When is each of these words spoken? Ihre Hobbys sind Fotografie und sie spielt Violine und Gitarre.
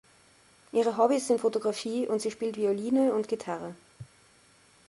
Ihre 0.71 0.97
Hobbys 0.97 1.27
sind 1.27 1.41
Fotografie 1.41 2.07
und 2.07 2.23
sie 2.23 2.31
spielt 2.31 2.57
Violine 2.57 3.13
und 3.13 3.27
Gitarre. 3.27 3.75